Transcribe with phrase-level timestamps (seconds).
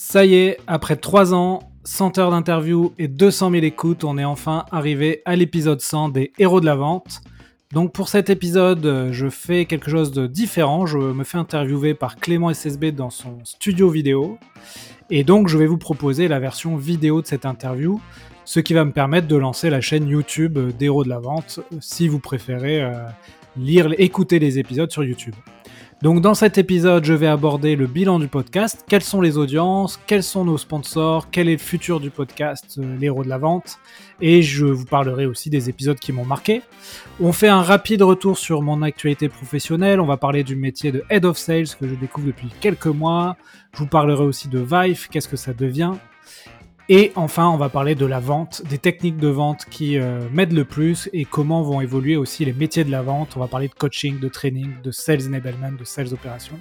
[0.00, 4.24] Ça y est, après 3 ans, 100 heures d'interview et 200 000 écoutes, on est
[4.24, 7.20] enfin arrivé à l'épisode 100 des Héros de la Vente.
[7.72, 10.86] Donc pour cet épisode, je fais quelque chose de différent.
[10.86, 14.38] Je me fais interviewer par Clément SSB dans son studio vidéo.
[15.10, 18.00] Et donc je vais vous proposer la version vidéo de cette interview,
[18.44, 22.06] ce qui va me permettre de lancer la chaîne YouTube d'Héros de la Vente, si
[22.06, 22.92] vous préférez euh,
[23.56, 25.34] lire, écouter les épisodes sur YouTube.
[26.00, 29.98] Donc dans cet épisode, je vais aborder le bilan du podcast, quelles sont les audiences,
[30.06, 33.80] quels sont nos sponsors, quel est le futur du podcast, euh, l'héros de la vente,
[34.20, 36.62] et je vous parlerai aussi des épisodes qui m'ont marqué.
[37.18, 41.02] On fait un rapide retour sur mon actualité professionnelle, on va parler du métier de
[41.10, 43.36] Head of Sales que je découvre depuis quelques mois,
[43.72, 45.94] je vous parlerai aussi de Vive, qu'est-ce que ça devient,
[46.90, 50.54] et enfin, on va parler de la vente, des techniques de vente qui euh, m'aident
[50.54, 53.36] le plus et comment vont évoluer aussi les métiers de la vente.
[53.36, 56.58] On va parler de coaching, de training, de sales enablement, de sales opérations.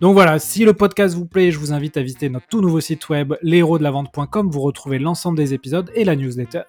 [0.00, 2.80] Donc voilà, si le podcast vous plaît, je vous invite à visiter notre tout nouveau
[2.80, 4.50] site web, leshéros-de-la-vente.com.
[4.50, 6.64] Vous retrouvez l'ensemble des épisodes et la newsletter.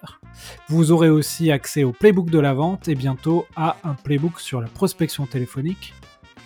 [0.68, 4.60] Vous aurez aussi accès au playbook de la vente et bientôt à un playbook sur
[4.60, 5.94] la prospection téléphonique.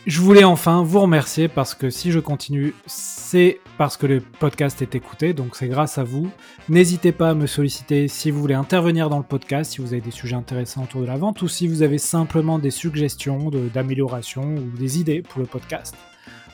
[0.04, 4.82] Je voulais enfin vous remercier parce que si je continue, c'est parce que le podcast
[4.82, 6.28] est écouté, donc c'est grâce à vous.
[6.68, 10.00] N'hésitez pas à me solliciter si vous voulez intervenir dans le podcast, si vous avez
[10.00, 14.42] des sujets intéressants autour de la vente ou si vous avez simplement des suggestions d'amélioration
[14.42, 15.94] ou des idées pour le podcast.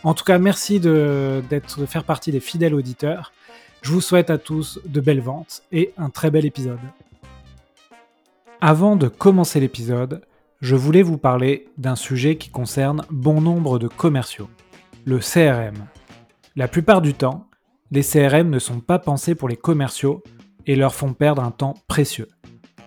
[0.05, 3.33] En tout cas, merci de, de faire partie des fidèles auditeurs.
[3.81, 6.81] Je vous souhaite à tous de belles ventes et un très bel épisode.
[8.61, 10.21] Avant de commencer l'épisode,
[10.61, 14.49] je voulais vous parler d'un sujet qui concerne bon nombre de commerciaux,
[15.05, 15.87] le CRM.
[16.57, 17.47] La plupart du temps,
[17.93, 20.23] les CRM ne sont pas pensés pour les commerciaux
[20.67, 22.29] et leur font perdre un temps précieux.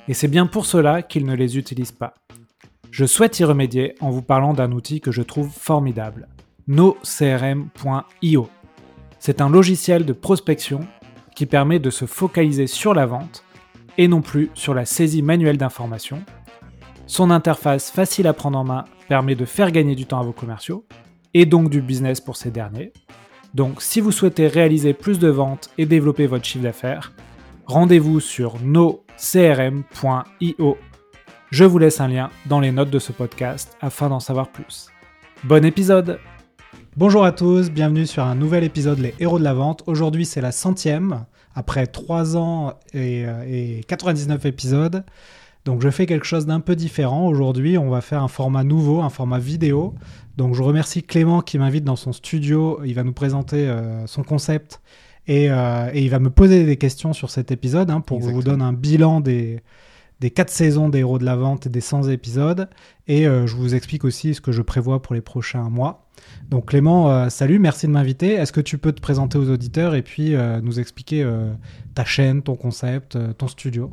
[0.10, 2.16] Et c'est bien pour cela qu'ils ne les utilisent pas.
[2.92, 6.28] Je souhaite y remédier en vous parlant d'un outil que je trouve formidable,
[6.68, 8.50] nocrm.io.
[9.18, 10.82] C'est un logiciel de prospection
[11.36, 13.46] qui permet de se focaliser sur la vente
[13.98, 16.22] et non plus sur la saisie manuelle d'informations
[17.12, 20.32] son interface facile à prendre en main permet de faire gagner du temps à vos
[20.32, 20.86] commerciaux
[21.34, 22.94] et donc du business pour ces derniers.
[23.54, 27.12] Donc si vous souhaitez réaliser plus de ventes et développer votre chiffre d'affaires,
[27.66, 29.08] rendez-vous sur nocrm.io.
[31.50, 34.88] Je vous laisse un lien dans les notes de ce podcast afin d'en savoir plus.
[35.44, 36.18] Bon épisode
[36.96, 39.84] Bonjour à tous, bienvenue sur un nouvel épisode Les Héros de la Vente.
[39.86, 45.04] Aujourd'hui c'est la centième, après 3 ans et, euh, et 99 épisodes.
[45.66, 47.28] Donc je fais quelque chose d'un peu différent.
[47.28, 49.94] Aujourd'hui, on va faire un format nouveau, un format vidéo.
[50.38, 52.80] Donc je remercie Clément qui m'invite dans son studio.
[52.84, 54.82] Il va nous présenter euh, son concept
[55.30, 58.32] euh, et, il va me poser des questions sur cet épisode hein, pour que je
[58.32, 59.62] vous donne un bilan des,
[60.20, 62.68] des 4 saisons des Héros de la Vente et des 100 épisodes.
[63.08, 66.08] Et euh, je vous explique aussi ce que je prévois pour les prochains mois.
[66.50, 68.34] Donc Clément, salut, merci de m'inviter.
[68.34, 71.28] Est-ce que tu peux te présenter aux auditeurs et puis nous expliquer
[71.96, 73.92] ta chaîne, ton concept, ton studio?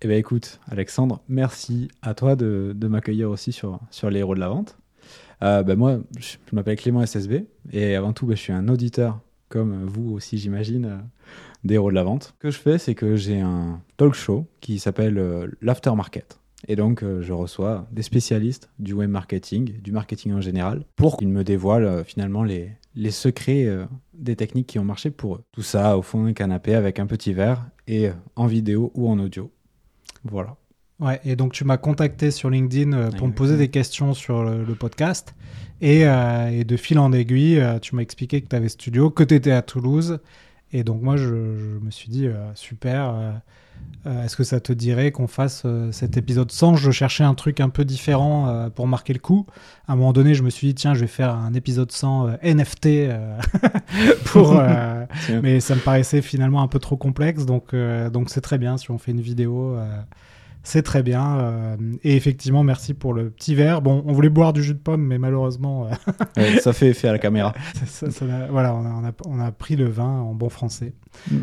[0.00, 4.40] Eh bien écoute, Alexandre, merci à toi de, m'accueillir aussi sur, sur les héros de
[4.40, 4.78] la vente.
[5.42, 9.20] Euh, ben moi, je, m'appelle Clément SSB et avant tout, ben, je suis un auditeur,
[9.48, 10.98] comme vous aussi j'imagine, euh,
[11.64, 12.34] des héros de la vente.
[12.36, 16.38] Ce que je fais, c'est que j'ai un talk show qui s'appelle euh, l'Aftermarket.
[16.66, 21.28] Et donc, je reçois des spécialistes du web marketing, du marketing en général, pour qu'ils
[21.28, 23.68] me dévoilent finalement les, les secrets
[24.12, 25.44] des techniques qui ont marché pour eux.
[25.52, 29.20] Tout ça au fond d'un canapé avec un petit verre et en vidéo ou en
[29.20, 29.52] audio.
[30.24, 30.56] Voilà.
[31.00, 34.42] Ouais, et donc tu m'as contacté sur LinkedIn euh, pour me poser des questions sur
[34.42, 35.34] le, podcast.
[35.82, 39.22] Euh, et, de fil en aiguille, euh, tu m'as expliqué que tu avais studio, que
[39.22, 40.18] tu étais à Toulouse.
[40.72, 43.40] Et donc moi, je, me suis dit, super,
[44.06, 47.68] est-ce que ça te dirait qu'on fasse cet épisode sans Je cherchais un truc un
[47.68, 49.44] peu différent pour marquer le coup?
[49.86, 52.28] À un moment donné, je me suis dit, tiens, je vais faire un épisode sans
[52.42, 52.88] NFT.
[54.24, 54.62] pour,
[55.42, 57.44] mais ça me paraissait finalement un peu trop complexe.
[57.44, 59.76] Donc donc c'est très bien si on fait une vidéo
[60.68, 61.38] c'est très bien.
[61.38, 63.80] Euh, et effectivement, merci pour le petit verre.
[63.80, 65.88] Bon, on voulait boire du jus de pomme, mais malheureusement.
[66.38, 67.54] Euh, ça fait effet à la caméra.
[68.50, 70.92] voilà, on a, pris le vin en bon français.
[71.30, 71.36] Mm.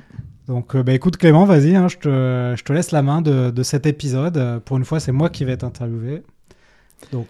[0.48, 4.62] Donc, euh, bah, écoute, Clément, vas-y, hein, je, te, laisse la main de, cet épisode.
[4.66, 6.24] Pour une fois, c'est moi qui vais t'interviewer.
[7.12, 7.30] Donc,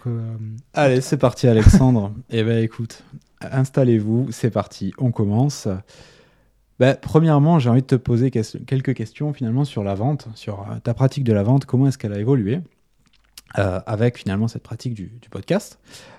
[0.74, 2.12] Allez, c'est parti, Alexandre.
[2.30, 3.02] eh bien, écoute,
[3.40, 5.68] installez-vous, c'est parti, on commence.
[6.78, 10.78] Bah, premièrement, j'ai envie de te poser quelques questions finalement sur la vente, sur euh,
[10.82, 12.60] ta pratique de la vente, comment est-ce qu'elle a évolué
[13.58, 15.78] euh, avec finalement cette pratique du, podcast.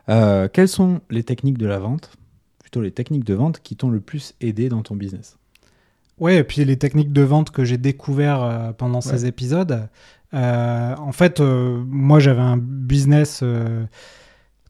[0.09, 2.11] Euh, quelles sont les techniques de la vente,
[2.59, 5.37] plutôt les techniques de vente qui t'ont le plus aidé dans ton business?
[6.19, 9.87] Oui, et puis les techniques de vente que j'ai découvert pendant ces épisodes.
[10.33, 13.43] en fait, moi j'avais un business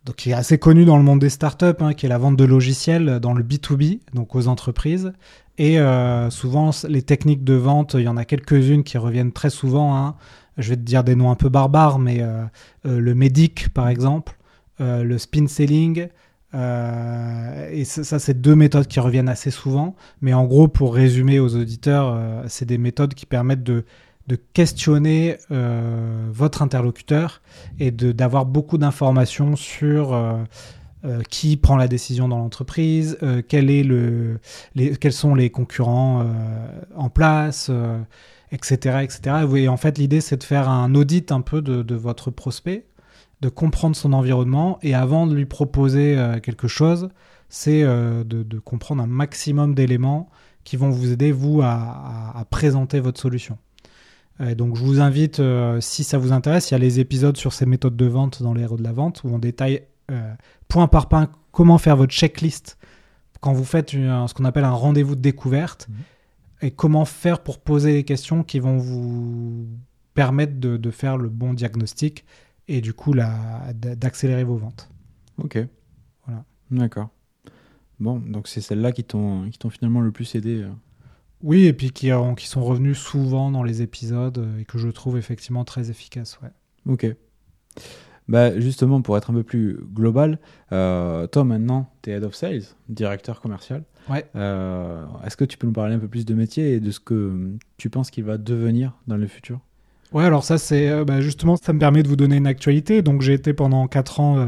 [0.07, 2.37] donc, qui est assez connu dans le monde des startups, hein, qui est la vente
[2.37, 5.11] de logiciels dans le B2B, donc aux entreprises.
[5.57, 9.49] Et euh, souvent, les techniques de vente, il y en a quelques-unes qui reviennent très
[9.49, 9.97] souvent.
[9.97, 10.15] hein.
[10.57, 12.43] Je vais te dire des noms un peu barbares, mais euh,
[12.85, 14.37] euh, le MEDIC, par exemple,
[14.81, 16.07] euh, le spin selling.
[16.53, 19.95] Euh, et ça, c'est deux méthodes qui reviennent assez souvent.
[20.21, 23.83] Mais en gros, pour résumer aux auditeurs, euh, c'est des méthodes qui permettent de,
[24.53, 27.41] questionner euh, votre interlocuteur
[27.79, 30.19] et d'avoir beaucoup d'informations sur
[31.29, 33.17] qui prend la décision dans l'entreprise,
[33.47, 34.39] quel
[34.99, 36.25] quels sont les concurrents
[36.97, 37.71] en place,
[38.51, 39.45] etc., etc.
[39.55, 42.86] Et en fait, l'idée, c'est de faire un audit un peu de votre prospect,
[43.41, 47.09] de comprendre son environnement, et avant de lui proposer euh, quelque chose,
[47.49, 50.29] c'est euh, de, de comprendre un maximum d'éléments
[50.63, 53.57] qui vont vous aider, vous, à, à- à présenter votre solution.
[54.55, 57.53] Donc, je vous invite, euh, si ça vous intéresse, il y a les épisodes sur
[57.53, 59.81] ces méthodes de vente dans les héros de la vente, où on détaille
[60.67, 62.77] point par point comment faire votre checklist
[63.41, 65.95] quand vous faites une- ce qu'on appelle un rendez-vous de découverte Mhm.
[66.67, 69.65] et comment faire pour poser les questions qui vont vous
[70.13, 72.23] permettre de, de faire le bon diagnostic
[72.67, 74.89] et du coup d'accélérer vos ventes.
[75.37, 75.57] Ok.
[76.25, 76.43] Voilà.
[76.71, 77.09] D'accord.
[77.99, 80.61] Bon, donc c'est celles-là qui t'ont finalement le plus aidé.
[80.63, 80.69] euh.
[81.43, 84.77] Oui, et puis qui, ont- qui sont revenus souvent dans les épisodes euh, et que
[84.77, 86.39] je trouve effectivement très efficaces.
[86.41, 86.49] Ouais.
[86.87, 87.05] Ok.
[88.27, 90.39] Bah, justement, pour être un peu plus global,
[90.73, 93.83] euh, toi maintenant, tu es Head of Sales, directeur commercial.
[94.09, 94.25] Ouais.
[94.35, 96.99] Euh, Est-ce que tu peux nous parler un peu plus de métier et de ce
[96.99, 99.59] que tu penses qu'il va devenir dans le futur?
[100.13, 103.01] Ouais, alors ça, c'est euh, bah, justement, ça me permet de vous donner une actualité.
[103.01, 104.45] Donc, j'ai été pendant 4 ans euh,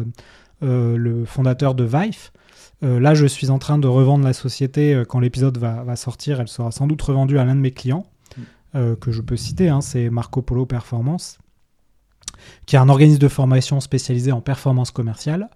[0.64, 2.30] euh, le fondateur de Vive.
[2.82, 5.04] Là, je suis en train de revendre la société.
[5.10, 8.06] quand l'épisode va, va sortir, elle sera sans doute revendue à l'un de mes clients,
[8.74, 9.68] euh, que je peux citer.
[9.68, 11.40] hein, c'est Marco Polo Performance,
[12.66, 15.50] qui est un organisme de formation spécialisé en performance commerciale.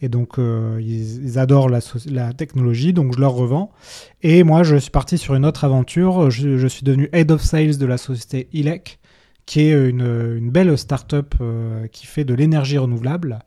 [0.00, 3.72] Et donc, ils, ils adorent la, so- la technologie, donc je leur revends.
[4.22, 6.30] Et moi, je suis parti sur une autre aventure.
[6.30, 9.00] Je, je suis devenu Head of Sales de la société ILEC
[9.48, 13.38] qui est une, une belle start-up euh, qui fait de l'énergie renouvelable,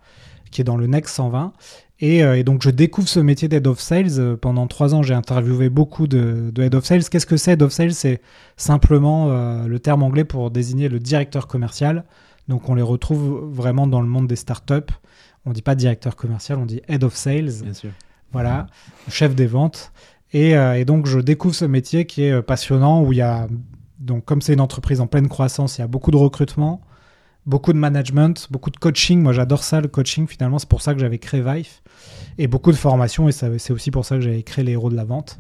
[0.50, 1.53] qui est dans le Next 120.
[2.00, 4.18] Et, euh, et donc, je découvre ce métier d'Head of Sales.
[4.18, 7.03] Euh, Pendant trois ans, j'ai interviewé beaucoup de, de Head of Sales.
[7.03, 7.94] Qu'est-ce que c'est Head of Sales?
[7.94, 8.19] C'est
[8.57, 9.27] simplement
[9.68, 12.03] le terme anglais pour désigner le directeur commercial.
[12.48, 14.92] Donc, on les retrouve vraiment dans le monde des startups.
[15.45, 17.92] On dit pas directeur commercial, on dit Head of Sales Bien sûr.
[18.31, 18.65] voilà,
[19.07, 19.92] chef des ventes.
[20.33, 23.48] Et, et donc, je découvre ce métier qui est passionnant, où il y a,
[24.01, 26.81] donc, comme c'est une entreprise en pleine croissance, il y a beaucoup de recrutement,
[27.45, 29.21] beaucoup de management, beaucoup de coaching.
[29.21, 30.57] Moi, j'adore ça, le coaching, finalement.
[30.57, 31.69] C'est pour ça que j'avais créé Vive.
[32.39, 34.95] Et beaucoup de formation, et c'est aussi pour ça que j'avais créé les héros de
[34.95, 35.39] la vente.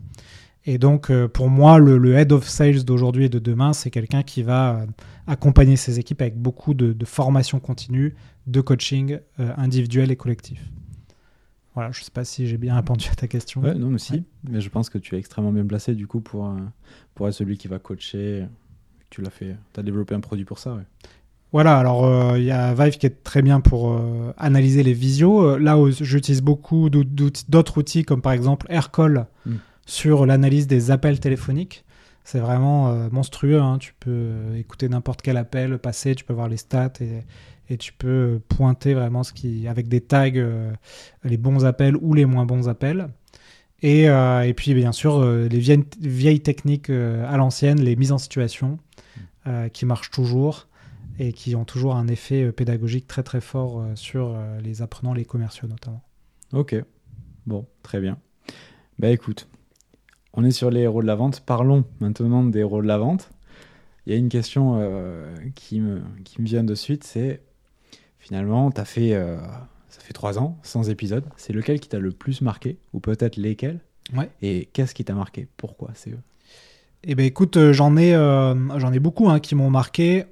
[0.65, 4.21] Et donc, euh, pour moi, le, head of sales d'aujourd'hui et de demain, c'est quelqu'un
[4.21, 4.85] qui va euh,
[5.25, 8.13] accompagner ses équipes avec beaucoup de, de formation continue,
[8.45, 10.61] de coaching euh, individuel et collectif.
[11.73, 13.61] Voilà, je sais pas si j'ai bien répondu à ta question.
[13.61, 14.13] Ouais, non, mais si.
[14.13, 14.23] Ouais.
[14.49, 16.57] Mais je pense que tu es extrêmement bien placé du coup pour, euh,
[17.15, 18.45] pour être celui qui va coacher.
[19.09, 19.55] Tu l'as fait.
[19.73, 20.73] Tu as développé un produit pour ça.
[20.73, 20.83] Ouais.
[21.53, 24.93] Voilà, alors euh, il y a Vive qui est très bien pour euh, analyser les
[24.93, 25.57] visios.
[25.57, 29.55] Là, j'utilise beaucoup d'autres outils comme par exemple Aircall Mm.
[29.85, 31.83] sur l'analyse des appels téléphoniques.
[32.23, 33.59] C'est vraiment euh, monstrueux.
[33.59, 33.77] hein.
[33.77, 37.23] Tu peux euh, écouter n'importe quel appel passer, tu peux voir les stats et,
[37.69, 40.71] et tu peux pointer vraiment ce qui, avec des tags, euh,
[41.23, 43.09] les bons appels ou les moins bons appels.
[43.81, 47.95] Et, euh, et puis bien sûr euh, les vieilles, vieilles techniques euh, à l'ancienne, les
[47.95, 48.77] mises en situation
[49.47, 50.67] euh, qui marchent toujours
[51.17, 54.83] et qui ont toujours un effet euh, pédagogique très très fort euh, sur euh, les
[54.83, 56.03] apprenants, les commerciaux notamment.
[56.53, 56.75] Ok.
[57.47, 58.19] Bon, très bien.
[58.99, 59.47] Bah écoute,
[60.33, 61.41] on est sur les héros de la vente.
[61.41, 63.29] Parlons maintenant des héros de la vente.
[64.05, 67.41] Il y a une question euh, qui, me, qui me vient de suite, c'est
[68.21, 69.37] finalement, as fait, euh,
[69.89, 71.25] ça fait trois ans, 100 épisodes.
[71.37, 73.79] C'est lequel qui t'a le plus marqué Ou peut-être lesquels?
[74.15, 74.29] Ouais.
[74.41, 75.47] Et qu'est-ce qui t'a marqué?
[75.57, 76.19] Pourquoi c'est eux?
[77.03, 80.25] Eh ben écoute, euh, j'en ai, euh, j'en ai beaucoup hein, qui m'ont marqué.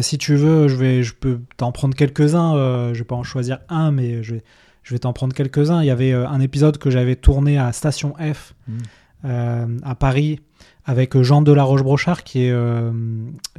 [0.00, 2.92] Si tu veux, je vais, je peux t'en prendre quelques-uns.
[2.92, 4.42] je vais pas en choisir un, mais je vais,
[4.88, 5.82] je vais t'en prendre quelques-uns.
[5.82, 8.78] Il y avait euh, un épisode que j'avais tourné à Station F Mm.
[9.26, 10.40] euh, à Paris
[10.86, 12.90] avec Jean Delaroche-Brochard qui est, euh,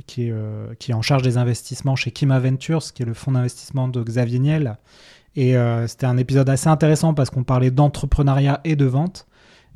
[0.08, 3.14] qui, est, euh, qui est en charge des investissements chez Kima Ventures, qui est le
[3.14, 4.78] fonds d'investissement de Xavier Niel.
[5.36, 9.28] Et euh, c'était un épisode assez intéressant parce qu'on parlait d'entrepreneuriat et de vente.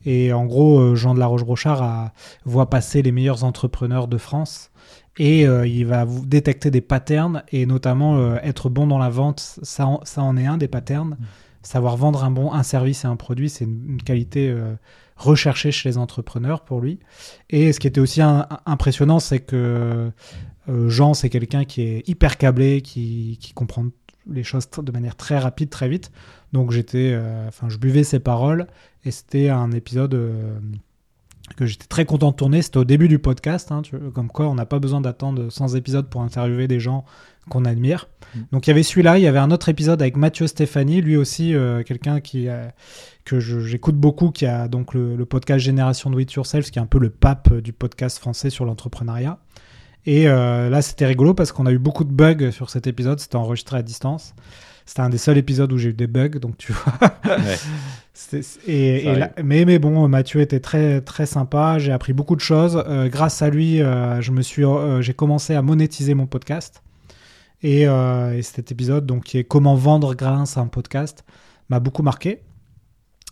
[0.05, 2.09] Et en gros, euh, Jean de la Roche-Brochard
[2.45, 4.71] voit passer les meilleurs entrepreneurs de France
[5.17, 9.09] et euh, il va vous détecter des patterns et notamment euh, être bon dans la
[9.09, 11.17] vente, ça en, ça en est un des patterns.
[11.61, 14.73] Savoir vendre un bon un service et un produit, c'est une, une qualité euh,
[15.15, 16.99] recherchée chez les entrepreneurs pour lui.
[17.49, 20.11] Et ce qui était aussi un- un- impressionnant, c'est que
[20.87, 23.85] Jean, c'est quelqu'un qui est hyper câblé, qui, qui comprend
[24.29, 26.11] les choses de manière très rapide, très vite.
[26.53, 27.17] Donc j'étais,
[27.47, 28.67] enfin, je buvais ses paroles
[29.05, 30.17] et c'était un épisode
[31.55, 32.61] que j'étais très content de tourner.
[32.61, 35.75] C'était au début du podcast, hein, tu comme quoi on n'a pas besoin d'attendre 100
[35.75, 37.05] épisodes pour interviewer des gens
[37.49, 38.07] qu'on admire.
[38.35, 38.39] Mm.
[38.51, 41.17] Donc il y avait celui-là, il y avait un autre épisode avec Mathieu Stéphanie, lui
[41.17, 42.67] aussi euh, quelqu'un qui euh,
[43.25, 46.81] que j'écoute beaucoup, qui a donc le, le podcast Génération Do It Yourself, qui est
[46.81, 49.39] un peu le pape euh, du podcast français sur l'entrepreneuriat.
[50.05, 53.19] Et euh, là, c'était rigolo parce qu'on a eu beaucoup de bugs sur cet épisode.
[53.19, 54.35] C'était enregistré à distance.
[54.85, 56.93] C'était un des seuls épisodes où j'ai eu des bugs, donc tu vois.
[57.25, 57.57] Ouais.
[58.67, 61.79] Et, et mais, mais bon, Mathieu était très, très sympa.
[61.79, 62.83] J'ai appris beaucoup de choses.
[62.87, 66.83] Euh, grâce à lui, euh, je me suis, euh, j'ai commencé à monétiser mon podcast.
[67.63, 71.23] Et, et cet épisode, donc, qui est Comment vendre grâce à un podcast,
[71.69, 72.41] m'a beaucoup marqué.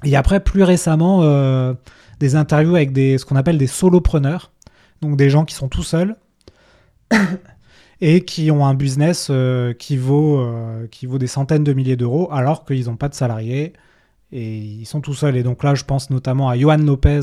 [0.05, 1.75] Et après, plus récemment,
[2.21, 4.53] des interviews avec des, ce qu'on appelle des solopreneurs.
[5.01, 6.15] Donc, des gens qui sont tout seuls
[8.01, 9.29] et qui ont un business
[9.77, 10.49] qui, vaut,
[10.91, 13.73] qui vaut des centaines de milliers d'euros alors qu'ils n'ont pas de salariés
[14.31, 15.35] et ils sont tout seuls.
[15.37, 17.21] Et donc là, je pense notamment à Johan Lopez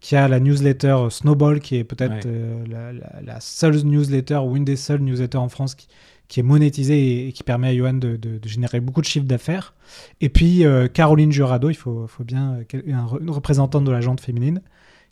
[0.00, 2.20] qui a la newsletter Snowball, qui est peut-être Ouais.
[2.26, 5.86] euh, la, la- la seule newsletter ou une des seules newsletters en France qui,
[6.28, 9.06] qui est monétisée et, et qui permet à Johan de, de- de générer beaucoup de
[9.06, 9.74] chiffres d'affaires.
[10.20, 14.00] Et puis euh, Caroline Jurado, il faut, faut bien euh, un une représentante de la
[14.00, 14.60] jante féminine,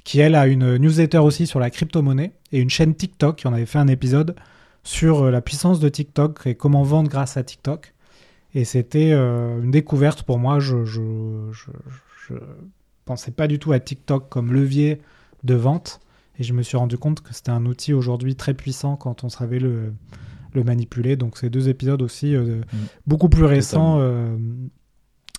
[0.05, 3.37] qui elle a une newsletter aussi sur la crypto-monnaie et une chaîne TikTok.
[3.37, 4.35] qui en avait fait un épisode
[4.83, 7.93] sur la puissance de TikTok et comment vendre grâce à TikTok.
[8.55, 10.61] Et c'était euh, une découverte pour moi.
[10.61, 11.01] Je, je,
[11.53, 11.71] je,
[12.27, 12.35] je
[13.05, 15.01] pensais pas du tout à TikTok comme levier
[15.45, 16.01] de vente.
[16.39, 19.29] Et je me suis rendu compte que c'était un outil aujourd'hui très puissant quand on
[19.29, 19.93] savait le,
[20.55, 21.17] le manipuler.
[21.17, 22.63] Donc ces deux épisodes aussi, euh,
[23.07, 24.37] beaucoup plus récents, euh,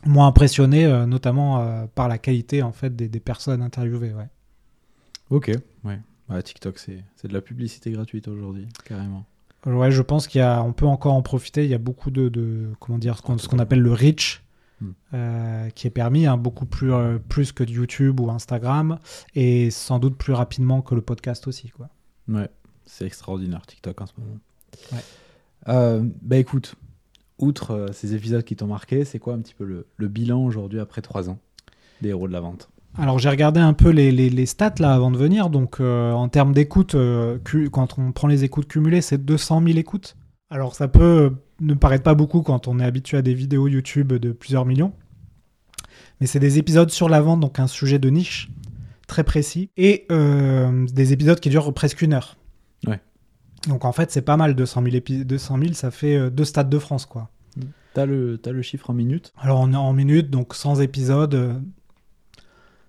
[0.06, 4.14] m'ont impressionné, euh, notamment euh, par la qualité en fait des, des personnes interviewées.
[4.14, 4.30] Ouais.
[5.30, 5.52] Ok,
[5.84, 6.00] ouais.
[6.30, 9.26] Ouais, TikTok, c'est c'est de la publicité gratuite aujourd'hui, carrément.
[9.66, 11.64] Ouais, je pense qu'il y a, on peut encore en profiter.
[11.64, 14.44] Il y a beaucoup de, de comment dire, ce qu'on appelle le reach,
[14.82, 14.94] Hmm.
[15.14, 18.98] euh, qui est permis, hein, beaucoup plus, euh, plus que YouTube ou Instagram,
[19.36, 21.88] et sans doute plus rapidement que le podcast aussi, quoi.
[22.28, 22.50] Ouais,
[22.88, 24.40] c'est extraordinaire TikTok en ce moment.
[24.92, 25.04] Ouais.
[25.68, 26.74] Euh, bah écoute,
[27.38, 30.80] outre ces épisodes qui t'ont marqué, c'est quoi un petit peu le, le bilan aujourd'hui
[30.80, 31.38] après trois ans
[32.02, 32.68] des héros de la vente?
[32.98, 35.50] Alors j'ai regardé un peu les, les- les stats là avant de venir.
[35.50, 37.38] Donc euh, en termes d'écoute, euh,
[37.72, 40.18] quand on prend les écoutes cumulées, c'est 200 000 écoutes.
[40.50, 41.30] Alors ça peut euh,
[41.62, 44.94] ne paraître pas beaucoup quand on est habitué à des vidéos YouTube de plusieurs millions.
[46.20, 48.50] Mais c'est des épisodes sur la vente, donc un sujet de niche
[49.08, 49.70] très précis.
[49.78, 52.38] Et euh, des épisodes qui durent presque une heure.
[52.86, 53.00] Ouais.
[53.68, 56.70] Donc en fait c'est pas mal, 200 000, épi- 200 000 ça fait deux stades
[56.70, 57.30] de France quoi.
[57.94, 59.34] T'as le, le chiffre en minutes?
[59.38, 61.62] Alors on est en minutes, donc 100 épisodes,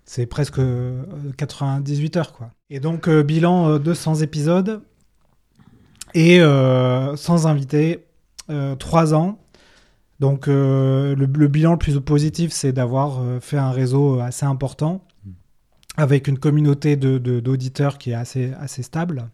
[0.05, 1.03] c'est presque euh,
[1.37, 2.51] 98 heures quoi.
[2.69, 4.81] Et donc euh, bilan euh, 200 épisodes
[6.13, 8.05] et euh, sans invité,
[8.79, 9.39] 3 ans.
[10.19, 14.45] Donc euh, le, le bilan le plus positif, c'est d'avoir euh, fait un réseau assez
[14.45, 15.31] important Mm.
[15.97, 19.29] avec une communauté de- de- d'auditeurs qui est assez, assez stable.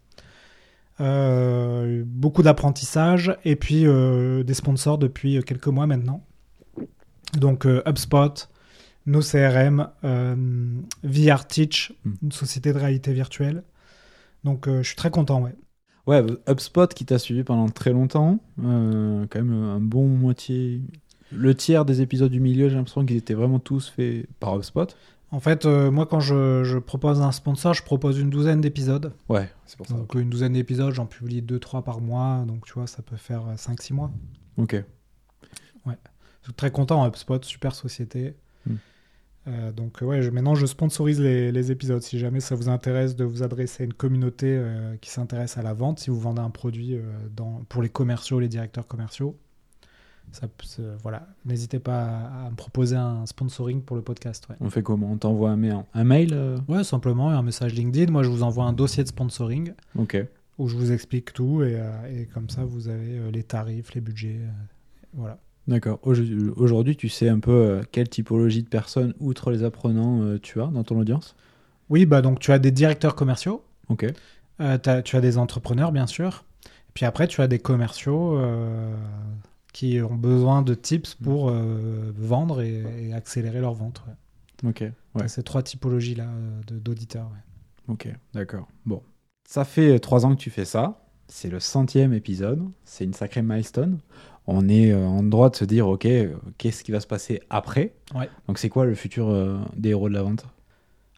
[1.02, 6.26] Euh, beaucoup d'apprentissage et puis euh, des sponsors depuis quelques mois maintenant.
[7.38, 8.50] Donc euh, HubSpot,
[9.10, 10.36] nos CRM, euh,
[11.04, 12.12] VR Teach, Mm.
[12.24, 13.64] une société de réalité virtuelle.
[14.44, 15.56] Donc euh, je suis très content, ouais.
[16.08, 20.82] Ouais, HubSpot qui t'a suivi pendant très longtemps, euh, quand même un bon moitié.
[21.32, 24.88] Le tiers des épisodes du milieu, j'ai l'impression qu'ils étaient vraiment tous faits par HubSpot.
[25.32, 29.14] En fait, euh, moi quand je, je propose un sponsor, je propose une douzaine d'épisodes.
[29.28, 29.94] Ouais, c'est pour ça.
[29.94, 32.44] Donc une douzaine d'épisodes, j'en publie 2-3 par mois.
[32.48, 34.12] Donc tu vois, ça peut faire 5-6 mois.
[34.58, 34.84] Ok.
[36.42, 38.34] Je suis très content, HubSpot, super société.
[39.50, 42.02] Euh, donc ouais, je- maintenant je sponsorise les, les épisodes.
[42.02, 45.64] Si jamais ça vous intéresse de vous adresser à une communauté euh, qui s'intéresse à
[45.64, 47.02] la vente, si vous vendez un produit euh,
[47.36, 49.36] dans, pour les commerciaux, les directeurs commerciaux,
[50.32, 50.48] ça,
[51.02, 54.46] voilà, n'hésitez pas à, à me proposer un sponsoring pour le podcast.
[54.50, 55.12] Ouais, On fait comment?
[55.12, 58.12] On t'envoie un mail, un mail ouais simplement un message LinkedIn.
[58.12, 60.24] Moi je vous envoie un dossier de sponsoring Ok.
[60.60, 61.82] où je vous explique tout et,
[62.16, 64.40] et comme ça vous avez les tarifs, les budgets.
[65.14, 65.40] voilà.
[65.70, 66.00] D'accord.
[66.02, 70.40] Aujourd- Aujourd'hui, tu sais un peu euh, quelle typologie de personnes, outre les apprenants, euh,
[70.42, 71.36] tu as dans ton audience?
[71.90, 73.64] Oui, bah donc tu as des directeurs commerciaux.
[73.88, 74.06] Ok.
[74.62, 76.44] Euh, tu as des entrepreneurs, bien sûr.
[76.96, 78.94] Puis après, tu as des commerciaux euh,
[79.74, 84.02] qui ont besoin de tips pour euh, vendre et, et accélérer leur vente.
[84.08, 84.70] ouais.
[84.70, 84.84] Ok.
[85.16, 85.28] Ouais.
[85.28, 86.28] Ces trois typologies-là
[86.68, 87.26] de- d'auditeurs.
[87.32, 87.94] ouais.
[87.94, 88.10] Ok.
[88.34, 88.68] D'accord.
[88.86, 89.02] Bon.
[89.48, 91.06] Ça fait trois ans que tu fais ça.
[91.28, 92.64] C'est le centième épisode.
[92.84, 94.00] C'est une sacrée milestone.
[94.52, 97.42] On est euh, en droit de se dire, ok, euh, qu'est-ce qui va se passer
[97.52, 98.28] après Ouais.
[98.48, 100.46] Donc c'est quoi le futur euh, des héros de la vente?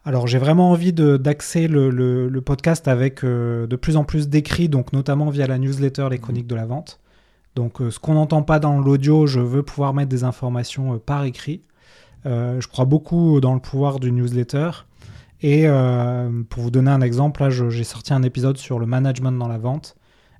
[0.04, 4.28] Alors, j'ai vraiment envie d'axer le, le- le podcast avec euh, de plus en plus
[4.28, 6.98] d'écrits, donc notamment via la newsletter Les Chroniques de la Vente.
[7.54, 10.98] Donc, euh, ce qu'on n'entend pas dans l'audio, je veux pouvoir mettre des informations euh,
[10.98, 11.62] par écrit.
[12.24, 14.70] Je crois beaucoup dans le pouvoir du newsletter.
[15.44, 15.66] Et
[16.50, 19.58] pour vous donner un exemple, là, j'ai sorti un épisode sur le management dans la
[19.58, 19.96] vente.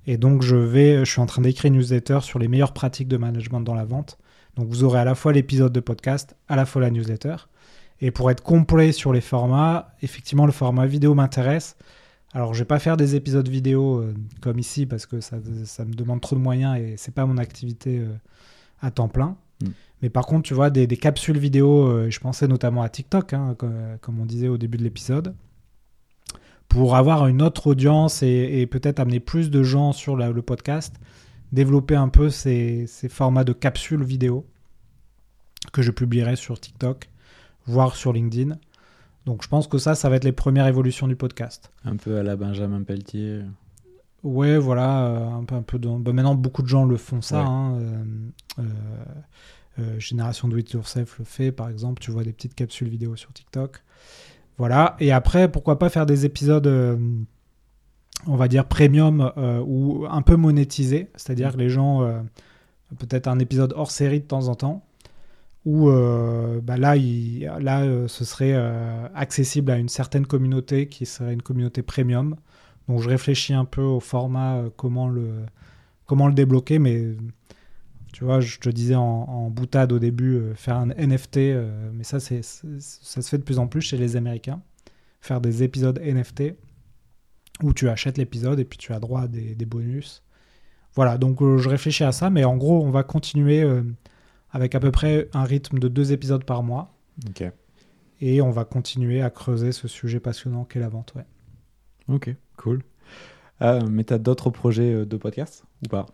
[0.07, 3.07] Et donc, je, vais, je suis en train d'écrire une newsletter sur les meilleures pratiques
[3.07, 4.17] de management dans la vente.
[4.55, 7.35] Donc, vous aurez à la fois l'épisode de podcast, à la fois la newsletter.
[8.01, 11.77] Et pour être complet sur les formats, effectivement, le format vidéo m'intéresse.
[12.33, 15.85] Alors, je vais pas faire des épisodes vidéo euh, comme ici parce que ça, ça,
[15.85, 18.07] me demande trop de moyens et c'est pas mon activité euh,
[18.81, 19.37] à temps plein.
[19.61, 19.67] Mm.
[20.01, 23.55] Mais par contre, tu vois, des, capsules vidéo, euh, je pensais notamment à TikTok, hein,
[23.57, 25.33] comme, on disait au début de l'épisode,
[26.73, 30.95] pour avoir une autre audience et, peut-être amener plus de gens sur le podcast,
[31.51, 34.43] développer un peu ces, ces, formats de capsules vidéo
[35.71, 37.09] que je publierai sur TikTok,
[37.67, 38.57] voire sur LinkedIn.
[39.27, 41.71] Donc je pense que ça, ça va être les premières évolutions du podcast.
[41.85, 43.41] Un peu à la Benjamin Pelletier.
[44.23, 47.41] Ouais, voilà, euh, un peu, un peu bah, maintenant, beaucoup de gens le font ça.
[47.41, 48.63] Hein, euh,
[49.77, 52.01] euh, Génération Do It Yourself le fait, par exemple.
[52.01, 53.83] Tu vois des petites capsules vidéo sur TikTok.
[54.57, 54.95] Voilà.
[54.99, 56.67] Et après, pourquoi pas faire des épisodes,
[58.27, 59.31] on va dire, premium
[59.65, 61.09] ou un peu monétisés.
[61.15, 62.01] C'est-à-dire que les gens,
[62.97, 64.83] peut-être un épisode hors série de temps en temps
[65.65, 71.05] où euh, bah là, là euh, ce serait euh, accessible à une certaine communauté qui
[71.05, 72.35] serait une communauté premium.
[72.89, 75.45] Donc je réfléchis un peu au format, comment, le,
[76.05, 77.15] comment le débloquer, mais
[78.13, 81.37] tu vois, je te disais en, boutade au début, faire un NFT,
[81.93, 84.61] mais ça, c'est, ça se fait de plus en plus chez les Américains.
[85.19, 86.55] Faire des épisodes NFT
[87.61, 90.23] où tu achètes l'épisode et puis tu as droit à des, des bonus.
[90.95, 93.67] Voilà, donc je réfléchis à ça, mais en gros, on va continuer
[94.53, 96.95] avec à peu près un rythme de deux épisodes par mois.
[97.27, 97.43] Ok.
[98.21, 101.13] Et on va continuer à creuser ce sujet passionnant qu'est la vente.
[101.15, 101.25] Ouais.
[102.07, 102.83] Ok, cool.
[103.61, 106.05] Euh, mais tu as d'autres projets euh, de podcast ou pas?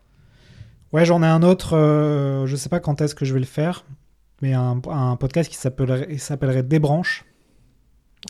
[0.93, 1.75] Ouais, j'en ai un autre.
[1.75, 3.85] Euh, je sais pas quand est-ce que je vais le faire,
[4.41, 7.25] mais un, un podcast qui s'appellerait Débranche.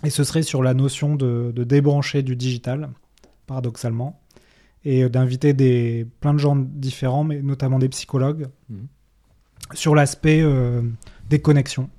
[0.03, 2.89] Et ce serait sur la notion de, de débrancher du digital,
[3.47, 4.21] paradoxalement.
[4.85, 8.47] Et d'inviter des, plein de gens différents, mais notamment des psychologues.
[8.69, 8.85] Mmh
[9.73, 10.81] sur l'aspect euh,
[11.29, 11.89] déconnexion,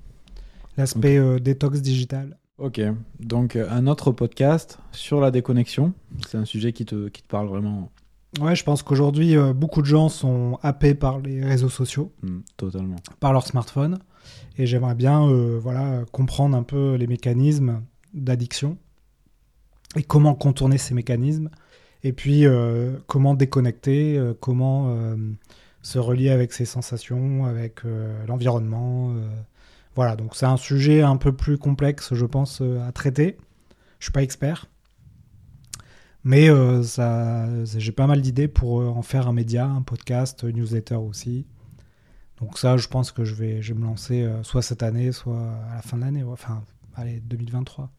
[0.77, 2.37] l'aspect euh, détox digital.
[2.59, 2.81] Ok,
[3.20, 5.94] donc euh, un autre podcast sur la déconnexion,
[6.29, 7.90] c'est un sujet qui te, qui te parle vraiment
[8.38, 12.12] Ouais, je pense qu'aujourd'hui, beaucoup de gens sont happés par les réseaux sociaux.
[12.23, 12.97] Hmm, totalement.
[13.19, 13.99] Par leur smartphone.
[14.57, 15.27] Et j'aimerais bien
[15.59, 17.83] voilà, comprendre un peu les mécanismes
[18.14, 18.77] d'addiction
[19.97, 21.51] et comment contourner ces mécanismes.
[22.05, 22.45] Et puis,
[23.09, 24.95] comment déconnecter, comment
[25.83, 29.12] se relier avec ses sensations, avec euh, l'environnement.
[29.12, 29.29] Euh.
[29.95, 33.38] voilà, donc c'est un sujet un peu plus complexe, je pense, euh, à traiter.
[33.99, 34.66] Je suis pas expert,
[36.24, 36.48] mais
[36.83, 41.46] ça, j'ai pas mal d'idées pour en faire un média, un podcast, une newsletter aussi.
[42.40, 45.52] Donc ça, je pense que je vais, je vais me lancer soit cette année, soit
[45.70, 46.62] à la fin de l'année, enfin,
[46.94, 47.90] allez, 2023,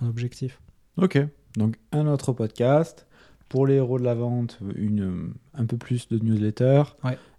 [0.00, 0.60] en objectif.
[0.96, 1.18] Ok,
[1.56, 3.06] donc un autre podcast,
[3.48, 6.82] pour les héros de la vente, une, un peu plus de newsletter.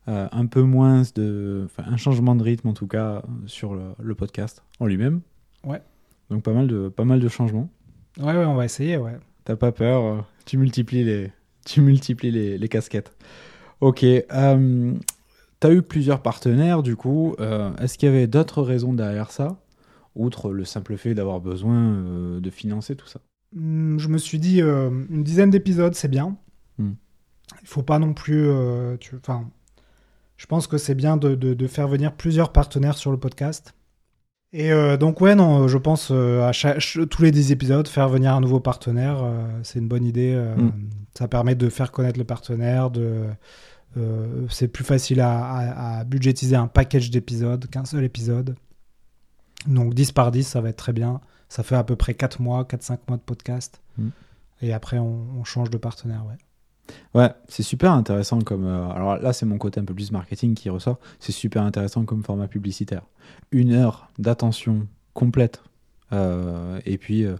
[0.07, 1.67] Euh, un peu moins de.
[1.77, 5.21] un changement de rythme en tout cas sur le, podcast en lui-même.
[5.63, 5.81] Ouais.
[6.29, 7.69] Donc pas mal de, pas mal de changements.
[8.19, 9.17] Ouais, ouais, on va essayer, ouais.
[9.45, 11.31] T'as pas peur, euh, tu multiplies les,
[11.65, 13.15] tu multiplies les, les casquettes.
[13.79, 14.03] Ok.
[14.03, 14.93] Euh,
[15.59, 17.35] T'as eu plusieurs partenaires du coup.
[17.39, 19.57] Euh, est-ce qu'il y avait d'autres raisons derrière ça,
[20.13, 23.21] outre le simple fait d'avoir besoin de financer tout ça?
[23.53, 26.37] Hmm, je me suis dit, euh, une dizaine d'épisodes, c'est bien.
[26.77, 26.93] Hmm.
[27.61, 28.47] Il faut pas non plus.
[28.47, 28.97] Euh,
[30.37, 33.73] je pense que c'est bien de, faire venir plusieurs partenaires sur le podcast.
[34.57, 36.51] Et euh, donc, ouais, non, je pense à
[37.09, 39.21] tous les 10 épisodes, faire venir un nouveau partenaire,
[39.63, 40.33] c'est une bonne idée.
[40.35, 40.71] Hmm.
[41.17, 43.25] Ça permet de faire connaître le partenaire, de.
[44.49, 48.55] c'est plus facile à, à budgétiser un package d'épisodes qu'un seul épisode.
[49.67, 51.21] Donc 10 par 10, ça va être très bien.
[51.49, 53.81] Ça fait à peu près 4 mois, 4-5 mois de podcast.
[53.97, 54.09] Mm.
[54.61, 56.37] Et après, on, change de partenaire, ouais.
[57.13, 58.65] Ouais, c'est super intéressant comme.
[58.65, 60.99] Euh, alors là, c'est mon côté un peu plus marketing qui ressort.
[61.19, 63.03] C'est super intéressant comme format publicitaire.
[63.51, 65.63] Une heure d'attention complète
[66.11, 67.37] euh, et puis euh,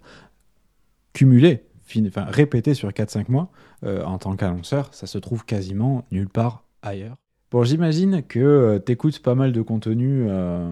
[1.13, 1.65] cumulée,
[2.07, 3.49] enfin répétée sur 4-5 mois
[3.83, 7.17] en tant qu'annonceur, ça se trouve quasiment nulle part ailleurs.
[7.51, 10.27] Bon, j'imagine que tu écoutes pas mal de contenu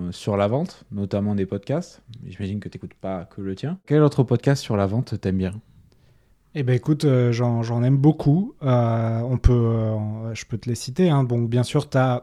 [0.10, 2.02] sur la vente, notamment des podcasts.
[2.26, 3.78] J'imagine que tu n'écoutes pas que le tien.
[3.86, 5.54] Quel autre podcast sur la vente t'aimes bien?
[6.56, 8.54] Eh ben écoute, euh, j'en aime beaucoup.
[8.62, 9.82] on peut,
[10.34, 11.10] je peux te les citer.
[11.10, 11.24] Hein.
[11.24, 12.22] Donc bien sûr, as...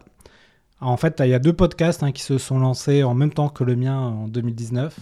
[0.81, 3.49] En fait, il y a deux podcasts hein, qui se sont lancés en même temps
[3.51, 4.99] que le mien en 2019.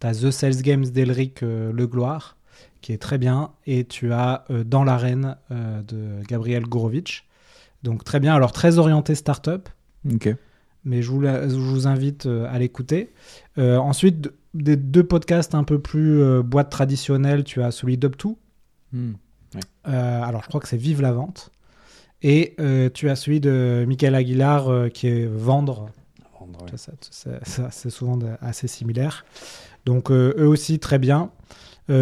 [0.00, 2.36] Tu as The Sales Games d'Elric Le Gloire,
[2.82, 3.50] qui est très bien.
[3.66, 7.24] Et tu as Dans l'arène de Gabriel Gorovitch
[7.84, 8.34] donc très bien.
[8.34, 9.68] Alors très orienté startup.
[10.12, 10.34] Ok.
[10.84, 13.10] mais je vous, la- je vous invite euh, à l'écouter.
[13.56, 18.34] Euh, ensuite, des deux podcasts un peu plus euh, boîte traditionnelle, tu as celui d'Up2.
[18.92, 19.12] Hmm.
[19.86, 21.50] Euh, alors, je crois que c'est Vive la vente.
[22.22, 25.90] Et euh, tu as celui de Michael Aguilar euh, qui est Vendre.
[26.38, 26.70] Vendre, ouais.
[26.76, 29.24] Ça, ça- ça- ça, c'est souvent de- assez similaire.
[29.86, 31.30] Donc, eux aussi, très bien.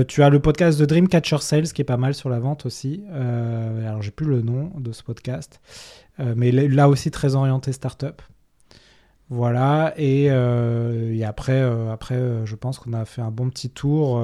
[0.09, 3.05] Tu as le podcast de Dreamcatcher Sales qui est pas mal sur la vente aussi.
[3.13, 5.61] Alors, j'ai plus le nom de ce podcast.
[6.19, 8.21] Mais là- aussi, très orienté startup.
[9.31, 9.95] Voilà.
[9.97, 11.61] Et, et après,
[11.93, 14.21] après je pense qu'on a fait un bon petit tour.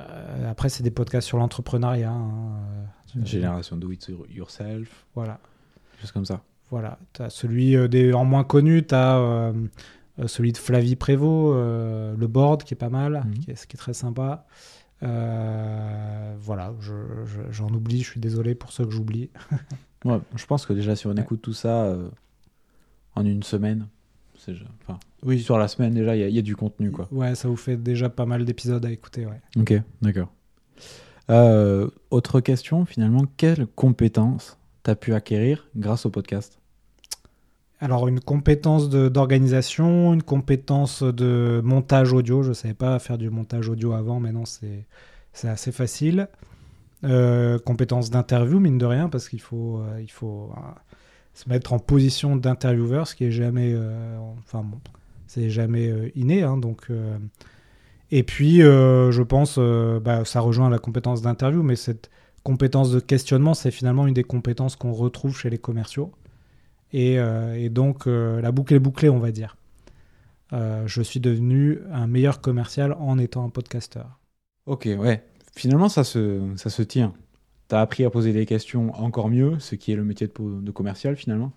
[0.00, 2.10] Euh, après, c'est des podcasts sur l'entrepreneuriat.
[2.10, 2.56] hein,
[3.16, 5.38] euh, Génération do it yourself, Voilà.
[6.00, 6.42] choses comme ça.
[6.70, 9.52] Voilà, tu as celui euh, des en moins connu, tu as
[10.26, 13.34] celui de Flavie Prévost, euh, le board qui est pas mal, Mhm.
[13.38, 14.46] qui, est, qui est très sympa.
[15.02, 19.30] Euh, voilà, je- je- j'en oublie, je suis désolé pour ceux que j'oublie.
[20.04, 21.22] Ouais, je pense que déjà, si on Ouais.
[21.22, 22.10] écoute tout ça euh,
[23.14, 23.86] en une semaine,
[24.82, 27.08] enfin, Oui, sur la semaine, déjà, il y, a- il y a du contenu, quoi.
[27.12, 29.40] Ouais, ça vous fait déjà pas mal d'épisodes à écouter, ouais.
[29.58, 30.32] Ok, d'accord.
[31.30, 36.58] Euh, autre question, finalement, quelles compétences t'as pu acquérir grâce au podcast?
[37.80, 42.42] Alors, une compétence d'organisation, une compétence de montage audio.
[42.42, 44.86] Je ne savais pas faire du montage audio avant, maintenant c'est
[45.32, 46.28] c'est assez facile.
[47.02, 50.60] Euh, compétence d'interview, mine de rien, parce qu'il faut, euh, il faut euh,
[51.34, 53.72] se mettre en position d'intervieweur, ce qui est jamais.
[53.74, 54.64] euh, enfin
[55.26, 56.42] c'est jamais euh, inné.
[56.42, 56.86] hein, donc.
[56.90, 57.18] euh,
[58.10, 62.10] et puis, je pense, bah, ça rejoint la compétence d'interview, mais cette
[62.44, 66.12] compétence de questionnement, c'est finalement une des compétences qu'on retrouve chez les commerciaux.
[66.92, 69.56] Et, et donc, la boucle est bouclée, on va dire.
[70.52, 74.20] Je suis devenu un meilleur commercial en étant un podcasteur.
[74.66, 75.24] Ok, ouais.
[75.56, 77.14] Finalement, ça se, ça se tient.
[77.68, 81.16] T'as appris à poser des questions encore mieux, ce qui est le métier de, commercial,
[81.16, 81.52] finalement,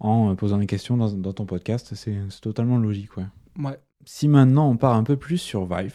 [0.00, 1.94] en euh, posant des questions dans, dans ton podcast.
[1.94, 3.26] C'est totalement logique, ouais.
[3.58, 3.78] Ouais.
[4.06, 5.94] Si maintenant on part un peu plus sur Vive,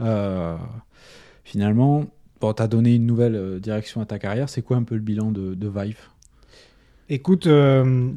[0.00, 0.56] euh,
[1.44, 2.04] finalement,
[2.40, 4.48] bon, tu as donné une nouvelle euh, direction à ta carrière.
[4.48, 5.98] C'est quoi un peu le bilan de, de Vive?
[7.08, 8.12] Écoute, euh,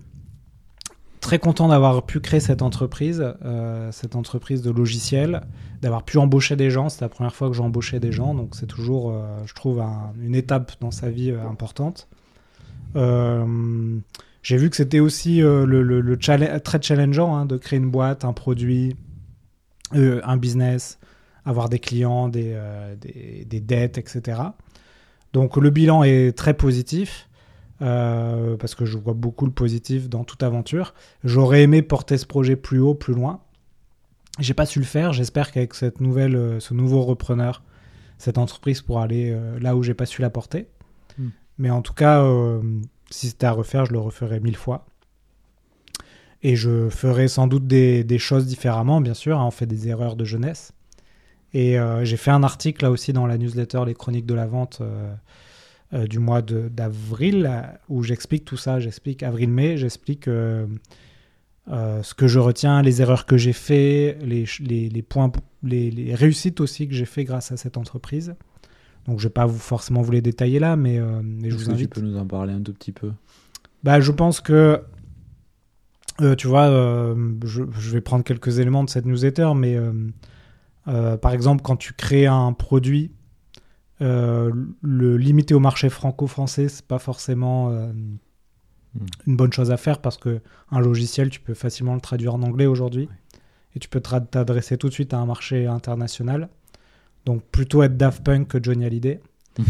[1.23, 5.41] très content d'avoir pu créer cette entreprise, euh, cette entreprise de logiciels,
[5.81, 6.89] d'avoir pu embaucher des gens.
[6.89, 10.11] C'est la première fois que j'embauchais des gens, donc c'est toujours, euh, je trouve, un-
[10.21, 12.07] une étape dans sa vie euh, importante.
[14.43, 16.15] J'ai vu que c'était aussi le,
[16.63, 18.95] très challengeant hein, de créer une boîte, un produit,
[19.93, 20.99] un business,
[21.45, 22.53] avoir des clients, des
[23.61, 24.41] dettes, etc.
[25.31, 27.29] Donc le bilan est très positif.
[27.81, 30.93] Euh, parce que je vois beaucoup le positif dans toute aventure.
[31.23, 33.41] J'aurais aimé porter ce projet plus haut, plus loin.
[34.39, 35.13] J'ai pas su le faire.
[35.13, 37.63] J'espère qu'avec cette nouvelle, euh, ce nouveau repreneur,
[38.17, 40.67] cette entreprise pourra aller euh, là où j'ai pas su la porter.
[41.17, 41.29] Hmm.
[41.57, 42.25] Mais en tout cas,
[43.11, 44.87] si c'était à refaire, je le referais mille fois.
[46.41, 49.39] Et je ferai sans doute des, des choses différemment, bien sûr.
[49.39, 50.73] hein, on fait des erreurs de jeunesse.
[51.53, 54.81] Et j'ai fait un article là aussi dans la newsletter Les Chroniques de la Vente
[55.93, 58.79] euh, du mois de- d'avril euh, où j'explique tout ça.
[58.79, 60.65] J'explique avril-mai, j'explique euh,
[61.67, 65.31] ce que je retiens, les erreurs que j'ai fait, les, les, les points,
[65.63, 68.35] les, les réussites aussi que j'ai fait grâce à cette entreprise.
[69.07, 71.65] Donc je vais pas vous forcément vous les détailler là, mais, mais je vous que
[71.67, 71.93] tu invite.
[71.95, 73.11] peux nous en parler un tout petit peu?
[73.83, 74.81] Bah, je pense que,
[76.21, 79.77] euh, tu vois, euh, je, je vais prendre quelques éléments de cette newsletter, mais
[80.87, 83.11] euh, par exemple, quand tu crées un produit,
[84.01, 84.51] euh,
[84.81, 87.91] le limiter au marché franco-français, c'est pas forcément euh,
[89.27, 92.41] une bonne chose à faire parce que un logiciel, tu peux facilement le traduire en
[92.41, 93.07] anglais aujourd'hui
[93.75, 96.49] et tu peux t'adresser tout de suite à un marché international.
[97.25, 99.21] Donc plutôt être Daft Punk que Johnny Hallyday.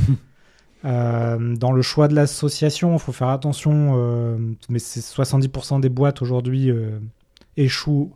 [0.85, 6.21] Euh, dans le choix de l'association, il faut faire attention, mais c'est 70% des boîtes
[6.21, 6.69] aujourd'hui
[7.55, 8.11] échouent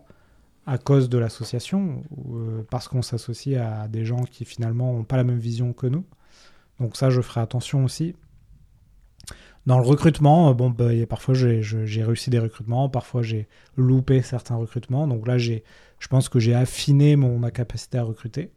[0.67, 5.15] à cause de l'association, euh, parce qu'on s'associe à des gens qui finalement n'ont pas
[5.15, 6.05] la même vision que nous.
[6.81, 8.15] Donc ça, je ferai attention aussi.
[9.65, 14.55] Dans le recrutement, euh, bon, bah, parfois j'ai réussi des recrutements, parfois j'ai loupé certains
[14.55, 15.07] recrutements.
[15.07, 15.61] Donc là, je
[16.09, 18.51] pense que j'ai affiné mon, ma capacité à recruter.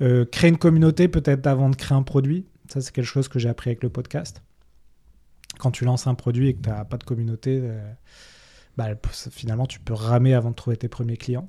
[0.00, 2.44] Euh, créer une communauté peut-être avant de créer un produit.
[2.68, 4.42] Ça, c'est quelque chose que j'ai appris avec le podcast.
[5.60, 7.62] Quand tu lances un produit et que tu n'as pas de communauté,
[8.76, 8.88] bah,
[9.30, 11.48] finalement, tu peux ramer avant de trouver tes premiers clients.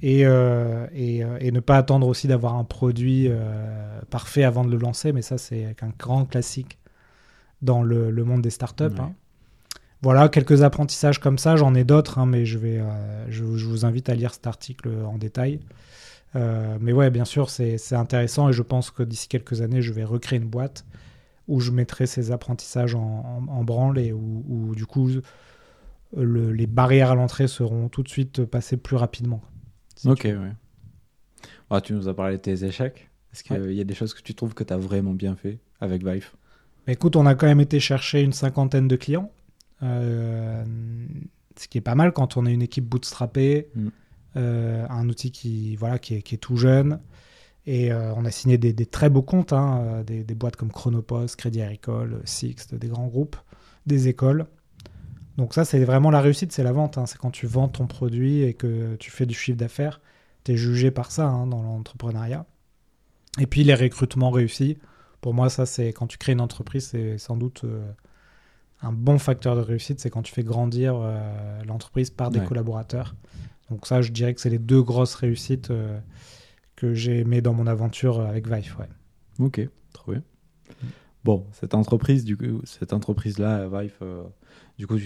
[0.00, 4.64] Et, euh, et, euh, et ne pas attendre aussi d'avoir un produit euh, parfait avant
[4.64, 5.12] de le lancer.
[5.12, 6.78] Mais ça, c'est un grand classique
[7.62, 8.84] dans le, le monde des startups.
[8.84, 9.00] Ouais.
[9.00, 9.12] hein.
[10.00, 11.56] Voilà, quelques apprentissages comme ça.
[11.56, 14.46] J'en ai d'autres, hein, mais je, vais, euh, je, je vous invite à lire cet
[14.46, 15.60] article en détail.
[16.34, 19.92] Mais ouais, bien sûr, c'est c'est intéressant et je pense que d'ici quelques années, je
[19.92, 20.84] vais recréer une boîte
[21.48, 23.00] où je mettrai ces apprentissages en,
[23.48, 25.10] en- en branle et où, où, du coup,
[26.16, 29.42] le- les barrières à l'entrée seront tout de suite passées plus rapidement.
[29.96, 30.52] Si ok, tu- ouais.
[31.70, 33.10] Ah, tu nous as parlé de tes échecs.
[33.32, 35.58] Est-ce qu'il y a des choses que tu trouves que tu as vraiment bien fait
[35.80, 36.30] avec Vive?
[36.86, 39.30] Écoute, on a quand même été chercher une cinquantaine de clients,
[39.82, 40.64] euh,
[41.56, 43.88] ce qui est pas mal quand on est une équipe bootstrappée, Mm.
[44.36, 47.00] euh, un outil qui, voilà, qui, est, qui est tout jeune.
[47.66, 50.72] Et euh, on a signé des, des très beaux comptes, hein, des, des boîtes comme
[50.72, 53.36] Chronopost, Crédit Agricole, Sixt, des grands groupes,
[53.86, 54.46] des écoles.
[55.38, 56.98] Donc ça, c'est vraiment la réussite, c'est la vente.
[56.98, 57.06] hein.
[57.06, 60.00] C'est quand tu vends ton produit et que tu fais du chiffre d'affaires.
[60.44, 62.44] Tu es jugé par ça hein, dans l'entrepreneuriat.
[63.38, 64.76] Et puis les recrutements réussis.
[65.20, 67.88] Pour moi, ça, c'est quand tu crées une entreprise, c'est sans doute euh,
[68.82, 70.00] un bon facteur de réussite.
[70.00, 72.46] C'est quand tu fais grandir euh, l'entreprise par des Ouais.
[72.46, 73.14] collaborateurs.
[73.70, 76.00] Donc ça, je dirais que c'est les deux grosses réussites euh,
[76.74, 78.76] que j'ai aimées dans mon aventure avec Vive.
[78.78, 78.88] Ouais.
[79.46, 79.60] Ok,
[79.92, 80.22] trop bien.
[81.24, 83.94] Bon, cette entreprise, du coup, cette entreprise-là, Vive,
[84.78, 84.96] du coup,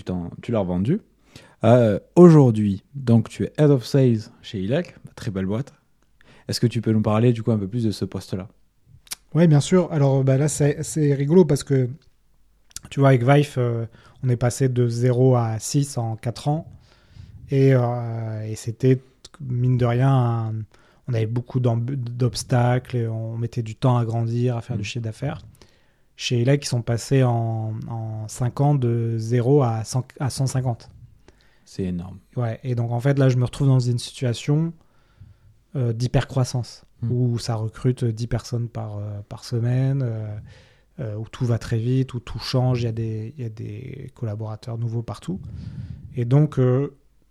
[0.43, 1.01] tu, l'as revendue.
[1.65, 5.73] Euh, Aujourd'hui, donc, tu es Head of Sales chez ILEC, très belle boîte.
[6.49, 8.49] Est-ce que tu peux nous parler, du coup, un peu plus de ce poste-là?
[9.35, 9.91] Oui, bien sûr.
[9.93, 11.89] Alors bah, là, c'est rigolo parce que,
[12.91, 13.87] tu vois, avec Vive, euh,
[14.23, 16.67] on est passé de 0 à 6 en 4 ans.
[17.51, 19.01] Et, euh, et c'était,
[19.41, 20.53] mine de rien, un-
[21.09, 24.85] on avait beaucoup d'obstacles, et on mettait du temps à grandir, à faire du Mm.
[24.85, 25.43] chiffre d'affaires.
[26.17, 30.89] Chez ELEC, ils sont passés en, en 5 ans de 0 à, 100 à 150.
[31.65, 32.19] C'est énorme.
[32.37, 34.73] Ouais, et donc en fait, là, je me retrouve dans une situation
[35.77, 37.11] euh, d'hypercroissance, Mm.
[37.11, 40.37] où ça recrute 10 personnes par, euh, par semaine, euh,
[41.01, 43.47] euh, où tout va très vite, où tout change, il y, a des- il y
[43.47, 45.41] a des collaborateurs nouveaux partout.
[46.15, 46.61] Et donc,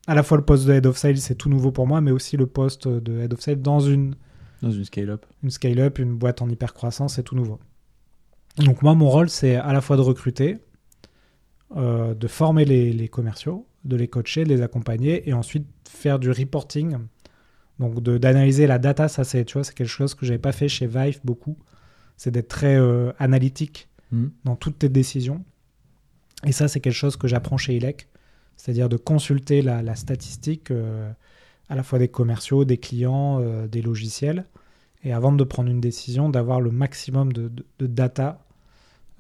[0.08, 2.12] à la fois le poste de Head of Sales, c'est tout nouveau pour moi, mais
[2.12, 4.16] aussi le poste de Head of Sales dans une,
[4.62, 5.26] Dans une scale-up.
[5.44, 7.60] une scale-up, une boîte en hypercroissance, c'est tout nouveau.
[8.58, 10.58] Donc moi, mon rôle, c'est à la fois de recruter,
[11.76, 16.20] euh, de former les, les commerciaux, de les coacher, de les accompagner, et ensuite faire
[16.20, 16.98] du reporting.
[17.80, 20.68] Donc d'analyser la data, ça c'est, tu vois, c'est quelque chose que j'avais pas fait
[20.68, 21.58] chez Vive beaucoup.
[22.18, 24.28] C'est d'être très euh, analytique Hmm.
[24.44, 25.44] dans toutes tes décisions.
[26.46, 28.10] Et ça, c'est quelque chose que j'apprends chez ILEC,
[28.58, 31.10] c'est-à-dire de consulter la, la statistique euh,
[31.70, 34.46] à la fois des commerciaux, des clients, des logiciels,
[35.04, 38.46] et avant de prendre une décision, d'avoir le maximum de, de- de data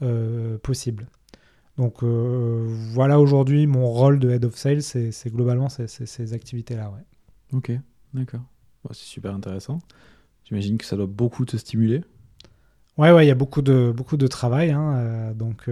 [0.01, 1.07] euh, possible.
[1.77, 6.33] Donc euh, voilà aujourd'hui mon rôle de head of sales, c'est globalement ces, ces- ces
[6.33, 6.91] activités-là.
[6.91, 7.03] Ouais.
[7.57, 7.71] Ok,
[8.13, 8.41] d'accord.
[8.83, 9.79] Bon, c'est super intéressant.
[10.45, 12.03] J'imagine que ça doit beaucoup te stimuler.
[12.97, 14.71] Ouais, ouais, il y a beaucoup de, beaucoup de travail.
[14.71, 15.69] hein, euh, donc,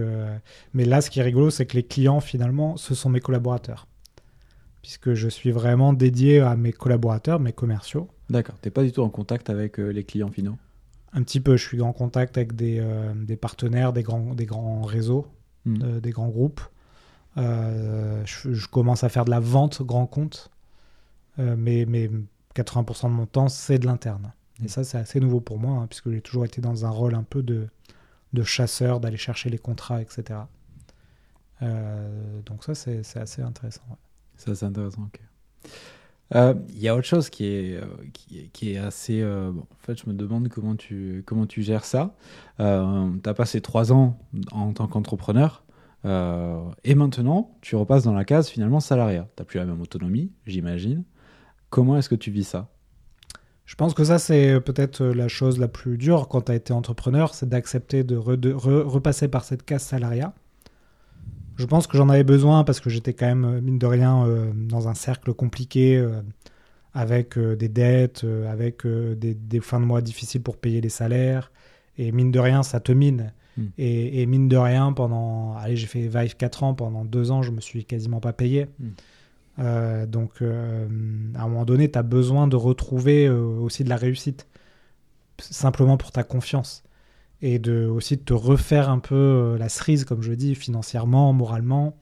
[0.72, 3.86] mais là, ce qui est rigolo, c'est que les clients, finalement, ce sont mes collaborateurs.
[4.82, 8.08] Puisque je suis vraiment dédié à mes collaborateurs, mes commerciaux.
[8.30, 8.56] D'accord.
[8.60, 10.56] T'es pas du tout en contact avec euh, les clients finaux?
[11.12, 14.46] Un petit peu, je suis en contact avec des, euh, des partenaires, des grands, des
[14.46, 15.26] grands réseaux,
[15.66, 15.82] Hmm.
[15.82, 16.62] euh, des grands groupes.
[17.36, 20.50] Je, je commence à faire de la vente grand compte.
[21.38, 22.10] Mais, mais
[22.54, 24.32] 80% de mon temps, c'est de l'interne.
[24.62, 27.14] Et ça, c'est assez nouveau pour moi, hein, puisque j'ai toujours été dans un rôle
[27.14, 27.68] un peu de,
[28.34, 30.40] de chasseur, d'aller chercher les contrats, etc.
[31.62, 33.82] Euh, donc ça, c'est c'est assez intéressant.
[33.90, 33.96] ouais.
[34.36, 35.02] Ça, c'est intéressant.
[35.02, 35.20] ok.
[36.34, 37.84] Euh, Il y a autre chose qui est, euh,
[38.52, 39.20] qui, est- assez.
[39.20, 42.14] euh, en fait, je me demande comment tu, comment tu gères ça.
[42.60, 44.18] Euh, tu as passé trois ans
[44.52, 45.64] en tant qu'entrepreneur
[46.06, 49.28] euh, et maintenant, tu repasses dans la case finalement salariat.
[49.36, 51.04] Tu n'as plus la même autonomie, j'imagine.
[51.68, 52.68] Comment est-ce que tu vis ça?
[53.66, 56.72] Je pense que ça, c'est peut-être la chose la plus dure quand tu as été
[56.72, 60.32] entrepreneur, c'est d'accepter de, re- de re- repasser par cette case salariat.
[61.60, 64.26] Je pense que j'en avais besoin parce que j'étais quand même, euh, mine de rien,
[64.26, 66.22] euh, dans un cercle compliqué, euh,
[66.94, 71.52] avec euh, des dettes, avec des, des fins de mois difficiles pour payer les salaires.
[71.98, 73.34] Et mine de rien, ça te mine.
[73.58, 73.64] Mm.
[73.76, 75.54] Et, et mine de rien, pendant.
[75.58, 78.66] Allez, j'ai fait Vive 4 ans, pendant 2 ans, je me suis quasiment pas payé.
[78.78, 78.88] Mm.
[79.58, 84.46] Euh, donc, à un moment donné, tu as besoin de retrouver aussi de la réussite,
[85.38, 86.84] simplement pour ta confiance.
[87.42, 91.32] Et de, aussi de te refaire un peu euh, la cerise, comme je dis, financièrement,
[91.32, 91.96] moralement.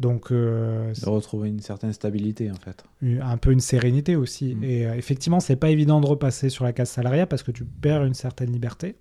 [0.00, 2.84] Donc, euh, De retrouver une certaine stabilité en fait.
[3.02, 4.54] un peu une sérénité aussi.
[4.54, 4.64] Mm.
[4.64, 7.64] Et euh, effectivement, c'est pas évident de repasser sur la case salariat parce que tu
[7.64, 8.96] perds une certaine liberté,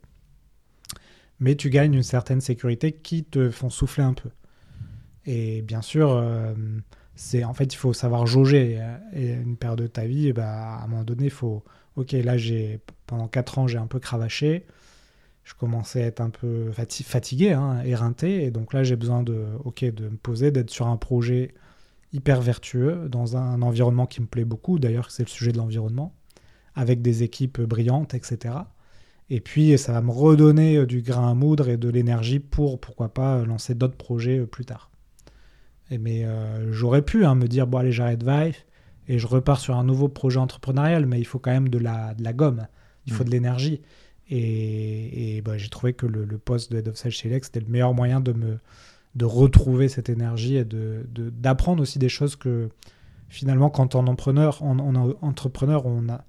[1.39, 4.29] mais tu gagnes une certaine sécurité qui te font souffler un peu.
[5.25, 6.53] Et bien sûr, euh,
[7.15, 8.79] c'est en fait il faut savoir jauger.
[9.13, 11.63] Et une période de ta vie, bah, à un moment donné, il faut.
[11.95, 14.65] Ok, là j'ai pendant 4 ans j'ai un peu cravaché.
[15.43, 19.23] Je commençais à être un peu fati- fatigué, hein, éreinté, et donc là j'ai besoin
[19.23, 21.53] de, ok, de me poser, d'être sur un projet
[22.13, 24.79] hyper vertueux dans un environnement qui me plaît beaucoup.
[24.79, 26.13] D'ailleurs, c'est le sujet de l'environnement,
[26.75, 28.55] avec des équipes brillantes, etc.
[29.29, 32.79] Et puis, ça va me redonner euh, du grain à moudre et de l'énergie pour,
[32.79, 34.91] pourquoi pas, euh, lancer d'autres projets euh, plus tard.
[35.91, 38.57] Et mais euh, j'aurais pu hein, me dire bon allez j'arrête Vive
[39.07, 42.13] et je repars sur un nouveau projet entrepreneurial, mais il faut quand même de la,
[42.13, 42.67] de la gomme,
[43.05, 43.27] il faut Mm.
[43.27, 43.81] de l'énergie.
[44.29, 47.47] Et, et, bah, j'ai trouvé que le, le poste de Head of Sales chez Lex
[47.47, 48.57] c'était le meilleur moyen de me
[49.15, 52.69] de retrouver cette énergie et de de- d'apprendre aussi des choses que
[53.29, 56.23] finalement quand en entrepreneur, en, en- entrepreneur on a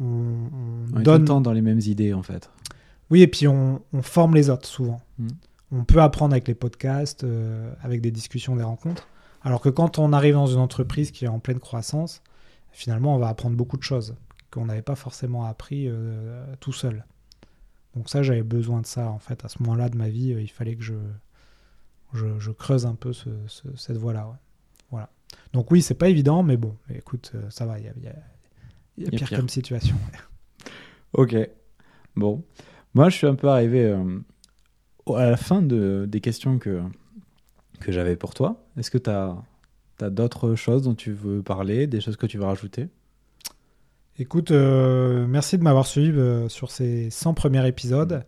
[0.00, 2.50] on, on On est donne temps dans les mêmes idées, en fait.
[3.10, 5.00] oui, et puis on, on forme les autres souvent.
[5.18, 5.28] Mm.
[5.70, 9.06] On peut apprendre avec les podcasts, euh, avec des discussions, des rencontres.
[9.42, 12.22] Alors que quand on arrive dans une entreprise qui est en pleine croissance,
[12.72, 14.14] finalement, on va apprendre beaucoup de choses
[14.50, 17.04] qu'on n'avait pas forcément appris euh, tout seul.
[17.98, 19.44] Donc ça, j'avais besoin de ça, en fait.
[19.44, 20.94] À ce moment-là de ma vie, euh, il fallait que je,
[22.14, 24.28] je, je creuse un peu ce- ce- cette voie-là.
[24.28, 24.36] ouais.
[24.90, 25.10] Voilà.
[25.52, 28.04] Donc oui, c'est pas évident, mais bon, écoute, euh, ça va, il y a, il
[28.04, 28.12] y a-
[28.96, 29.96] il y a Il y a pire, comme situation.
[30.12, 30.70] ouais.
[31.14, 31.36] Ok.
[32.14, 32.44] Bon.
[32.94, 34.20] Moi, je suis un peu arrivé euh,
[35.16, 36.80] à la fin de, des questions que,
[37.80, 38.64] que j'avais pour toi.
[38.76, 39.36] Est-ce que tu as,
[40.10, 42.88] d'autres choses dont tu veux parler, des choses que tu veux rajouter?
[44.20, 48.26] Écoute, euh, merci de m'avoir suivi euh, sur ces 100 premiers épisodes.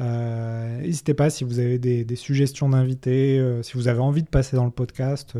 [0.00, 4.28] Euh, N'hésitez pas si vous avez des, des suggestions d'invités, si vous avez envie de
[4.28, 5.34] passer dans le podcast.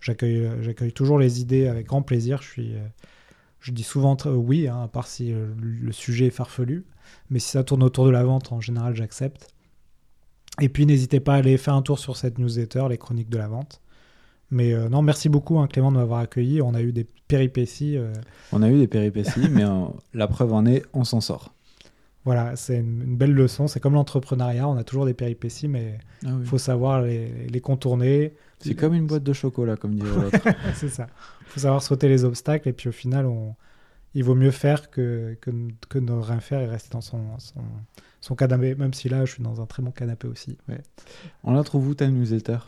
[0.00, 2.40] J'accueille toujours les idées avec grand plaisir.
[2.40, 2.74] Je, suis,
[3.60, 6.86] je dis souvent oui, hein, à part si le sujet est farfelu.
[7.28, 9.48] Mais si ça tourne autour de la vente, en général, j'accepte.
[10.62, 13.38] Et puis, n'hésitez pas à aller faire un tour sur cette newsletter, les chroniques de
[13.38, 13.81] la vente.
[14.52, 16.60] Mais euh, non, merci beaucoup, hein, Clément, de m'avoir accueilli.
[16.62, 17.96] On a eu des péripéties.
[17.96, 18.12] euh,
[18.52, 21.54] On a eu des péripéties, mais euh, la preuve en est, on s'en sort.
[22.24, 23.66] Voilà, c'est une, une belle leçon.
[23.66, 28.34] C'est comme l'entrepreneuriat, on a toujours des péripéties, mais il faut savoir les, les contourner.
[28.60, 30.38] C'est comme une boîte de chocolat, comme dirait l'autre.
[30.74, 31.08] c'est ça.
[31.40, 33.56] Il faut savoir sauter les obstacles, et puis au final, on...
[34.14, 35.50] il vaut mieux faire que, que,
[35.88, 37.62] que ne rien faire et rester dans son, son,
[38.20, 40.58] son canapé, même si là, je suis dans un très bon canapé aussi.
[41.42, 42.58] On la trouve où ta newsletter?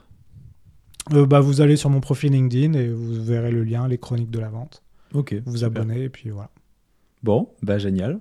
[1.12, 4.30] Euh, bah, vous allez sur mon profil LinkedIn et vous verrez le lien, les chroniques
[4.30, 4.82] de la vente.
[5.12, 5.34] Ok.
[5.44, 5.82] Vous super.
[5.82, 6.50] abonnez, et puis voilà.
[7.22, 8.20] Bon, bah génial.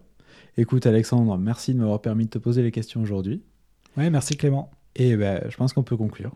[0.57, 3.41] Écoute, Alexandre, merci de m'avoir permis de te poser les questions aujourd'hui.
[3.97, 4.69] Ouais, merci Clément.
[4.95, 6.35] Et bah, je pense qu'on peut conclure.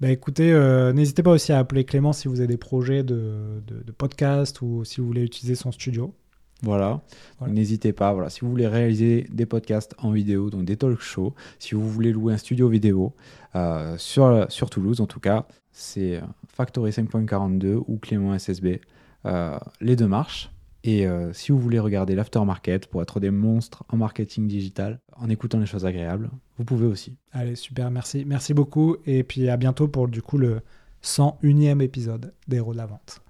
[0.00, 3.60] Bah écoutez, euh, n'hésitez pas aussi à appeler Clément si vous avez des projets de,
[3.66, 6.14] de, de podcast ou si vous voulez utiliser son studio.
[6.62, 7.00] Voilà.
[7.38, 7.54] Voilà.
[7.54, 8.12] N'hésitez pas.
[8.12, 8.30] Voilà.
[8.30, 12.12] Si vous voulez réaliser des podcasts en vidéo, donc des talk shows, si vous voulez
[12.12, 13.14] louer un studio vidéo
[13.54, 18.80] euh, sur, sur Toulouse, en tout cas, c'est euh, Factory 5.42 ou Clément SSB.
[19.26, 20.50] Euh, les deux marchent.
[20.84, 25.28] Et euh, si vous voulez regarder l'aftermarket pour être des monstres en marketing digital, en
[25.28, 27.16] écoutant les choses agréables, vous pouvez aussi.
[27.32, 28.24] Allez, super, merci.
[28.24, 28.96] Merci beaucoup.
[29.06, 30.60] Et puis à bientôt pour du coup le
[31.02, 33.20] 101e épisode des Héros de la Vente.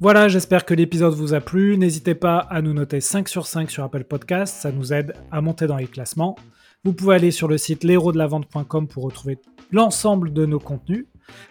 [0.00, 1.78] Voilà, j'espère que l'épisode vous a plu.
[1.78, 5.40] N'hésitez pas à nous noter 5 sur 5 sur Apple Podcast, ça nous aide à
[5.40, 6.36] monter dans les classements.
[6.84, 9.38] Vous pouvez aller sur le site l'héros-de-la-vente.com pour retrouver
[9.70, 11.06] l'ensemble de nos contenus.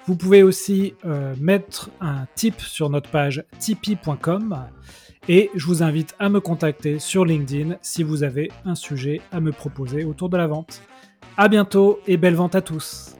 [0.06, 4.68] Vous pouvez aussi euh, mettre un tip sur notre page tipeee.com
[5.30, 9.40] et je vous invite à me contacter sur LinkedIn si vous avez un sujet à
[9.40, 10.82] me proposer autour de la vente.
[11.38, 13.16] À bientôt et belle vente à tous.